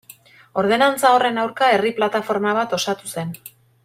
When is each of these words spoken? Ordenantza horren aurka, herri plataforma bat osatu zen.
Ordenantza 0.61 1.11
horren 1.17 1.37
aurka, 1.43 1.67
herri 1.75 1.91
plataforma 2.01 2.55
bat 2.63 2.73
osatu 2.79 3.13
zen. 3.19 3.37